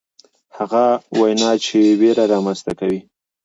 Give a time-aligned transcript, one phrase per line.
[0.57, 0.83] هغه
[1.19, 2.99] وینا چې ویره رامنځته کوي.